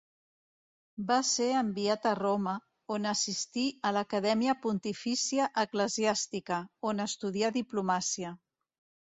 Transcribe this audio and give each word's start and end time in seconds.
Va 1.09 1.17
ser 1.31 1.49
enviat 1.57 2.07
a 2.11 2.13
Roma, 2.19 2.53
on 2.95 3.05
assistí 3.11 3.67
a 3.91 3.91
l'Acadèmia 3.99 4.57
Pontifícia 4.65 5.47
Eclesiàstica, 5.67 6.59
on 6.93 7.07
estudià 7.07 7.55
diplomàcia. 7.61 8.35